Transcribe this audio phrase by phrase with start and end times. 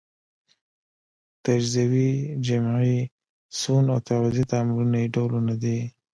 [1.43, 2.11] تجزیوي،
[2.47, 2.97] جمعي،
[3.59, 5.79] سون او تعویضي تعاملونه یې ډولونه دي.